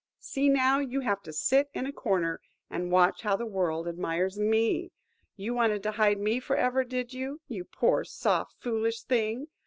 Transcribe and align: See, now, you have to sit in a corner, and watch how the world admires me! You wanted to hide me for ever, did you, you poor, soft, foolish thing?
See, 0.17 0.49
now, 0.49 0.79
you 0.79 1.01
have 1.01 1.21
to 1.21 1.31
sit 1.31 1.69
in 1.75 1.85
a 1.85 1.91
corner, 1.93 2.41
and 2.71 2.89
watch 2.91 3.21
how 3.21 3.35
the 3.35 3.45
world 3.45 3.87
admires 3.87 4.39
me! 4.39 4.91
You 5.35 5.53
wanted 5.53 5.83
to 5.83 5.91
hide 5.91 6.17
me 6.17 6.39
for 6.39 6.55
ever, 6.55 6.83
did 6.83 7.13
you, 7.13 7.39
you 7.47 7.65
poor, 7.65 8.03
soft, 8.03 8.55
foolish 8.63 9.03
thing? 9.03 9.49